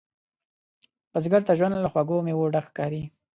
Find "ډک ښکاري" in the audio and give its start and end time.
2.53-3.03